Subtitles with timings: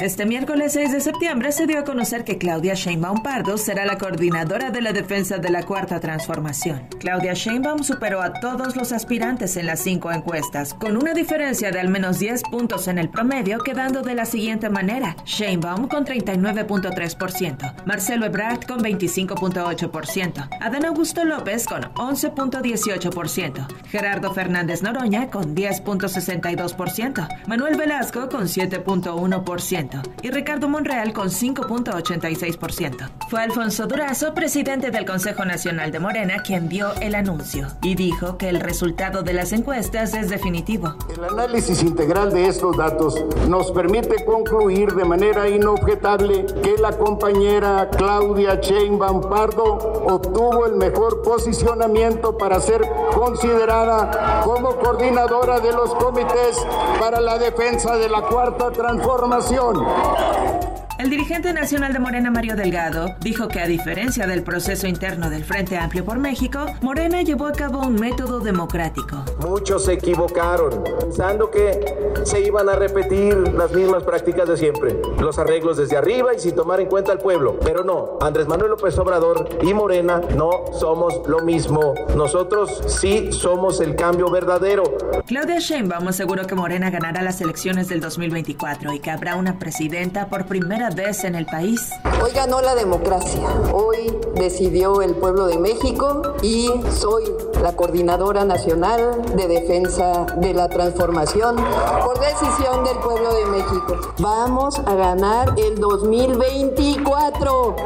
[0.00, 3.96] Este miércoles 6 de septiembre se dio a conocer que Claudia Sheinbaum Pardo será la
[3.96, 6.86] coordinadora de la defensa de la Cuarta Transformación.
[7.00, 11.80] Claudia Sheinbaum superó a todos los aspirantes en las cinco encuestas, con una diferencia de
[11.80, 17.86] al menos 10 puntos en el promedio, quedando de la siguiente manera: Sheinbaum con 39.3%,
[17.86, 27.76] Marcelo Ebrard con 25.8%, Adán Augusto López con 11.18%, Gerardo Fernández Noroña con 10.62%, Manuel
[27.76, 29.85] Velasco con 7.1%
[30.22, 33.10] y Ricardo Monreal con 5.86%.
[33.28, 38.38] Fue Alfonso Durazo, presidente del Consejo Nacional de Morena, quien dio el anuncio y dijo
[38.38, 40.94] que el resultado de las encuestas es definitivo.
[41.14, 47.88] El análisis integral de estos datos nos permite concluir de manera inobjetable que la compañera
[47.90, 49.74] Claudia Sheinbaum Pardo
[50.06, 52.82] obtuvo el mejor posicionamiento para ser
[53.14, 56.58] considerada como coordinadora de los comités
[56.98, 59.75] para la defensa de la cuarta transformación.
[59.76, 60.75] Come!
[60.98, 65.44] El dirigente nacional de Morena, Mario Delgado, dijo que a diferencia del proceso interno del
[65.44, 69.22] Frente Amplio por México, Morena llevó a cabo un método democrático.
[69.40, 71.78] Muchos se equivocaron pensando que
[72.24, 76.54] se iban a repetir las mismas prácticas de siempre, los arreglos desde arriba y sin
[76.54, 77.60] tomar en cuenta al pueblo.
[77.62, 81.94] Pero no, Andrés Manuel López Obrador y Morena no somos lo mismo.
[82.16, 84.84] Nosotros sí somos el cambio verdadero.
[85.26, 90.28] Claudia Sheinbaum aseguró que Morena ganará las elecciones del 2024 y que habrá una presidenta
[90.28, 91.90] por primera vez en el país.
[92.22, 97.24] Hoy ganó la democracia, hoy decidió el pueblo de México y soy
[97.62, 101.56] la coordinadora nacional de defensa de la transformación
[102.04, 104.14] por decisión del pueblo de México.
[104.18, 107.76] Vamos a ganar el 2024.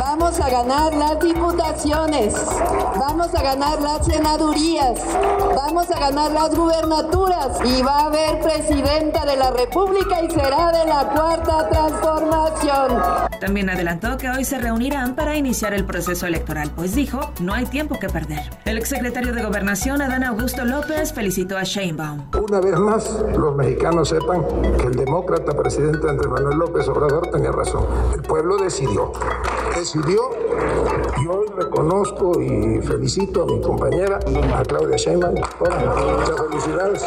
[0.00, 2.34] Vamos a ganar las diputaciones.
[2.98, 5.00] Vamos a ganar las senadurías.
[5.54, 7.58] Vamos a ganar las gubernaturas.
[7.64, 12.45] Y va a haber presidenta de la República y será de la cuarta transformación.
[13.40, 17.66] También adelantó que hoy se reunirán para iniciar el proceso electoral, pues dijo, no hay
[17.66, 18.50] tiempo que perder.
[18.64, 22.30] El exsecretario de Gobernación, Adán Augusto López, felicitó a Sheinbaum.
[22.40, 24.44] Una vez más, los mexicanos sepan
[24.78, 27.86] que el demócrata presidente Andrés Manuel López Obrador tenía razón.
[28.14, 29.12] El pueblo decidió.
[29.76, 30.30] Decidió
[31.22, 34.18] y hoy reconozco y felicito a mi compañera,
[34.54, 35.34] a Claudia Sheinbaum.
[35.34, 37.04] Muchas felicidades.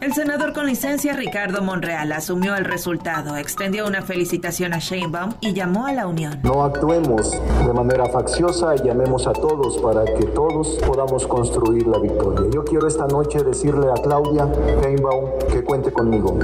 [0.00, 5.54] El senador con licencia Ricardo Monreal asumió el resultado, extendió una felicitación a Sheinbaum y
[5.54, 6.38] llamó a la unión.
[6.42, 11.98] No actuemos de manera facciosa y llamemos a todos para que todos podamos construir la
[11.98, 12.50] victoria.
[12.52, 14.48] Yo quiero esta noche decirle a Claudia
[14.82, 16.38] Sheinbaum que cuente conmigo.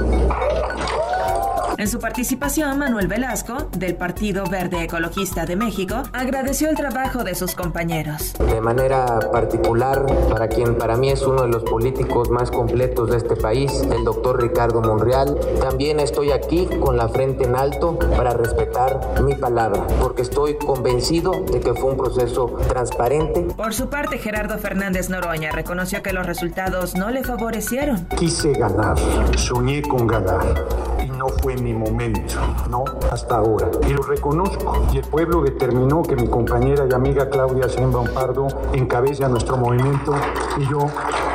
[1.77, 7.33] En su participación, Manuel Velasco, del Partido Verde Ecologista de México, agradeció el trabajo de
[7.33, 8.33] sus compañeros.
[8.33, 13.17] De manera particular, para quien para mí es uno de los políticos más completos de
[13.17, 18.33] este país, el doctor Ricardo Monreal, también estoy aquí con la frente en alto para
[18.33, 23.47] respetar mi palabra, porque estoy convencido de que fue un proceso transparente.
[23.57, 28.05] Por su parte, Gerardo Fernández Noroña reconoció que los resultados no le favorecieron.
[28.15, 28.97] Quise ganar,
[29.37, 30.92] soñé con ganar
[31.23, 32.35] no fue mi momento,
[32.69, 33.71] no hasta ahora.
[33.87, 34.85] Y lo reconozco.
[34.91, 39.55] Y el pueblo determinó que mi compañera y amiga Claudia Sheinbaum Pardo encabece a nuestro
[39.55, 40.13] movimiento
[40.57, 40.79] y yo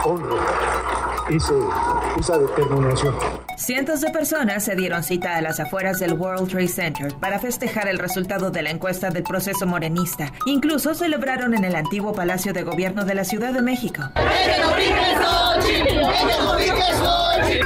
[0.04, 0.36] honro
[1.30, 3.14] esa determinación.
[3.58, 7.88] Cientos de personas se dieron cita a las afueras del World Trade Center para festejar
[7.88, 10.32] el resultado de la encuesta del proceso morenista.
[10.46, 14.02] Incluso celebraron en el antiguo Palacio de Gobierno de la Ciudad de México.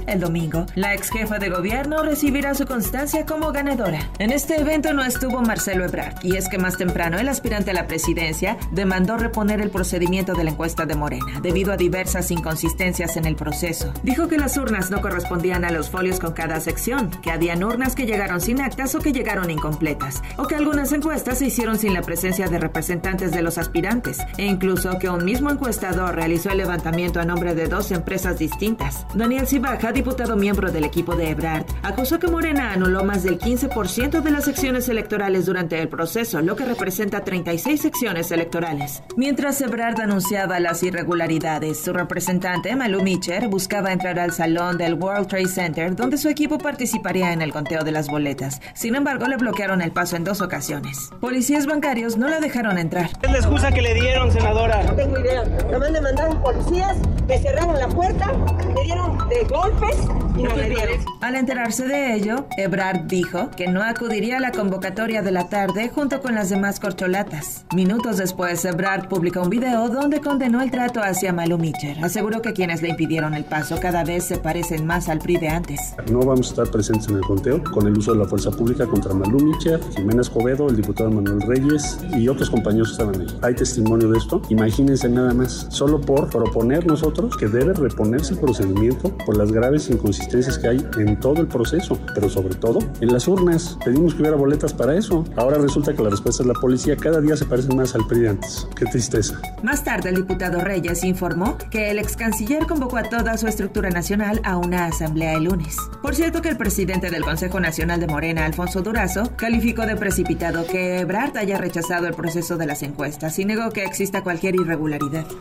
[0.06, 4.10] El domingo, la ex jefa de gobierno recibirá su constancia como ganadora.
[4.18, 7.74] En este evento no estuvo Marcelo Ebrard, y es que más temprano el aspirante a
[7.74, 13.16] la presidencia demandó reponer el procedimiento de la encuesta de Morena, debido a diversas inconsistencias
[13.16, 13.92] en el proceso.
[14.02, 17.94] Dijo que las urnas no correspondían a los folios con cada sección, que habían urnas
[17.94, 21.94] que llegaron sin actas o que llegaron incompletas, o que algunas encuestas se hicieron sin
[21.94, 26.58] la presencia de representantes de los aspirantes, e incluso que un mismo encuestador realizó el
[26.58, 29.06] levantamiento a nombre de dos empresas distintas.
[29.14, 34.20] Daniel Cibaja, diputado miembro del equipo de Ebrard, acusó que Morena anuló más del 15%
[34.20, 39.02] de las secciones electorales durante el proceso, lo que representa 36 secciones electorales.
[39.16, 45.28] Mientras Ebrard anunciaba las irregularidades, su representante, Malu Mitcher, buscaba entrar al salón del World
[45.28, 48.60] Trade Center, donde su equipo participaría en el conteo de las boletas.
[48.74, 51.10] Sin embargo, le bloquearon el paso en dos ocasiones.
[51.20, 53.10] Policías bancarios no la dejaron entrar.
[53.22, 54.91] Es la excusa que le dieron, senadora.
[55.02, 55.44] No tengo idea.
[55.70, 56.96] Nomás me mandaron policías,
[57.26, 58.32] me cerraron la puerta,
[58.72, 59.96] me dieron de golpes
[60.36, 61.00] y no me dieron.
[61.20, 65.48] Al enterarse enterarse de ello, Ebrard dijo que no acudiría a la convocatoria de la
[65.48, 67.64] tarde junto con las demás corcholatas.
[67.74, 72.02] Minutos después, Ebrard publicó un video donde condenó el trato hacia Malu Mitcher.
[72.04, 75.48] Aseguró que quienes le impidieron el paso cada vez se parecen más al PRI de
[75.48, 75.94] antes.
[76.10, 78.86] No vamos a estar presentes en el conteo con el uso de la fuerza pública
[78.86, 83.38] contra Malu Mitcher, Jimena Escobedo, el diputado Manuel Reyes y otros compañeros que estaban ahí.
[83.42, 84.42] Hay testimonio de esto.
[84.48, 89.88] Imagínense nada más, solo por proponer nosotros que debe reponerse el procedimiento por las graves
[89.90, 93.78] inconsistencias que hay en todo el proceso, pero sobre todo en las urnas.
[93.84, 95.24] Pedimos que hubiera boletas para eso.
[95.36, 96.96] Ahora resulta que la respuesta es la policía.
[96.96, 98.68] Cada día se parecen más al PRI antes.
[98.76, 99.40] Qué tristeza.
[99.62, 103.90] Más tarde, el diputado Reyes informó que el ex canciller convocó a toda su estructura
[103.90, 105.76] nacional a una asamblea el lunes.
[106.02, 110.66] Por cierto que el presidente del Consejo Nacional de Morena, Alfonso Durazo, calificó de precipitado
[110.66, 114.81] que Ebrard haya rechazado el proceso de las encuestas y negó que exista cualquier irregularidad.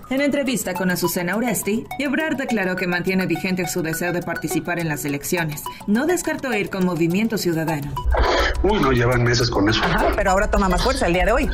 [0.10, 4.88] En entrevista con Azucena Uresti, Ebrard declaró que mantiene vigente su deseo de participar en
[4.88, 5.64] las elecciones.
[5.88, 7.94] No descartó ir con Movimiento Ciudadano.
[8.64, 9.82] Uy, no llevan meses con eso.
[10.16, 11.50] pero ahora toma más fuerza el día de hoy.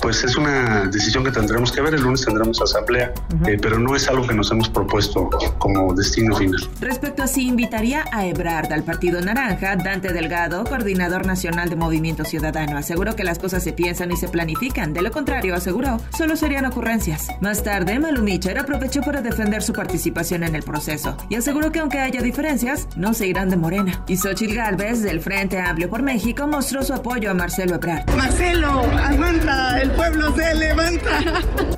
[0.00, 1.94] Pues es una decisión que tendremos que ver.
[1.94, 3.12] El lunes tendremos asamblea,
[3.46, 5.28] eh, pero no es algo que nos hemos propuesto
[5.58, 6.60] como destino final.
[6.80, 12.24] Respecto a si invitaría a Ebrard al Partido Naranja, Dante Delgado, coordinador nacional de Movimiento
[12.24, 14.92] Ciudadano, aseguró que las cosas se piensan y se planifican.
[14.92, 17.28] De lo contrario, aseguró, solo serían ocurrencias.
[17.40, 18.24] Más tarde, Malu
[18.58, 23.14] aprovechó para defender su participación en el proceso y aseguró que aunque haya diferencias, no
[23.14, 24.04] se irán de Morena.
[24.06, 28.08] Y Xochitl Gálvez, del Frente Amplio por México, mostró su apoyo a Marcelo Ebrard.
[28.16, 28.82] Marcelo,
[29.76, 31.20] el pueblo se levanta.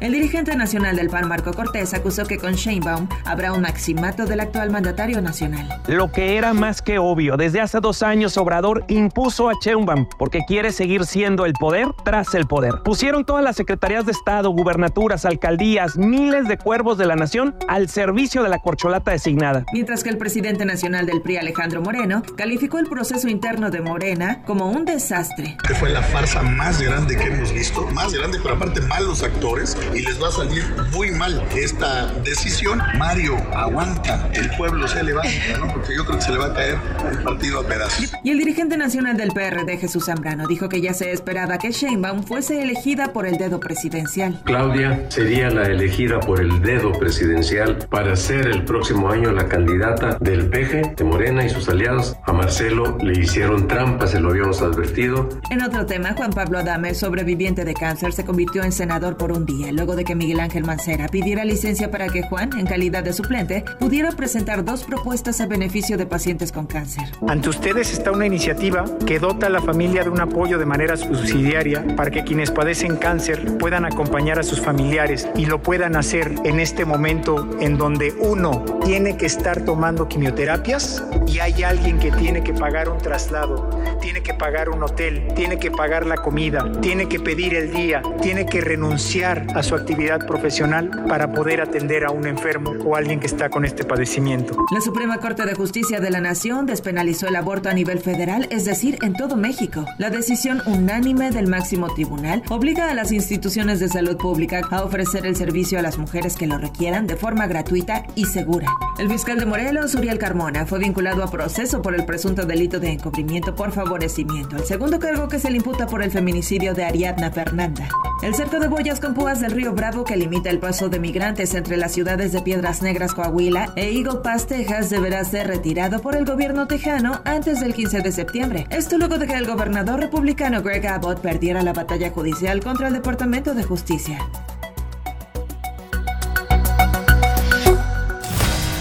[0.00, 4.40] El dirigente nacional del PAN, Marco Cortés, acusó que con Sheinbaum habrá un maximato del
[4.40, 5.68] actual mandatario nacional.
[5.86, 10.40] Lo que era más que obvio, desde hace dos años Obrador impuso a Sheinbaum porque
[10.46, 12.82] quiere seguir siendo el poder tras el poder.
[12.84, 17.88] Pusieron todas las secretarías de Estado, gubernaturas, alcaldías, miles de cuervos de la nación al
[17.88, 19.64] servicio de la corcholata designada.
[19.72, 24.42] Mientras que el presidente nacional del PRI, Alejandro Moreno, calificó el proceso interno de Morena
[24.44, 25.56] como un desastre.
[25.78, 30.00] Fue la farsa más grande que hemos visto, más grande, pero aparte malos actores, y
[30.00, 32.80] les va a salir muy mal esta decisión.
[32.98, 35.72] Mario, aguanta, el pueblo se levanta, ¿no?
[35.72, 36.78] Porque yo creo que se le va a caer
[37.10, 38.12] el partido a pedazos.
[38.22, 42.24] Y el dirigente nacional del PRD, Jesús Zambrano, dijo que ya se esperaba que Sheinbaum
[42.24, 44.40] fuese elegida por el dedo presidencial.
[44.44, 50.16] Claudia sería la elegida por el dedo presidencial para ser el próximo año la candidata
[50.20, 52.16] del PG, de Morena y sus aliados.
[52.24, 55.28] A Marcelo le hicieron trampa, se lo habíamos advertido.
[55.50, 59.46] En otro tema, Juan Pablo Adame, sobreviviente de cáncer, se convirtió en senador por un
[59.46, 63.12] día, luego de que Miguel Ángel Mancera pidiera licencia para que Juan, en calidad de
[63.12, 67.04] suplente, pudiera presentar dos propuestas a beneficio de pacientes con cáncer.
[67.28, 70.96] Ante ustedes está una iniciativa que dota a la familia de un apoyo de manera
[70.96, 76.34] subsidiaria para que quienes padecen cáncer puedan acompañar a sus familiares y lo puedan hacer
[76.44, 82.10] en este momento en donde uno tiene que estar tomando quimioterapias y hay alguien que
[82.10, 83.70] tiene que pagar un traslado,
[84.02, 88.02] tiene que pagar un hotel, tiene que pagar la comida, tiene que pedir el día,
[88.20, 93.20] tiene que renunciar a su actividad profesional para poder atender a un enfermo o alguien
[93.20, 94.56] que está con este padecimiento.
[94.72, 98.64] La Suprema Corte de Justicia de la Nación despenalizó el aborto a nivel federal, es
[98.64, 99.86] decir, en todo México.
[99.98, 105.26] La decisión unánime del máximo tribunal obliga a las instituciones de salud pública a ofrecer
[105.26, 108.66] el servicio a las mujeres que lo requieran de forma gratuita y segura.
[108.98, 112.90] El fiscal de Morelos, Uriel Carmona, fue vinculado a proceso por el presunto delito de
[112.90, 117.88] encubrimiento por el segundo cargo que se le imputa por el feminicidio de Ariadna Fernanda.
[118.22, 121.54] El cerco de boyas con púas del río Bravo que limita el paso de migrantes
[121.54, 126.16] entre las ciudades de Piedras Negras, Coahuila e Eagle Pass, Texas, deberá ser retirado por
[126.16, 128.66] el gobierno tejano antes del 15 de septiembre.
[128.70, 132.94] Esto luego de que el gobernador republicano Greg Abbott perdiera la batalla judicial contra el
[132.94, 134.18] Departamento de Justicia.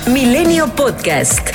[0.08, 1.51] Milenio Podcast.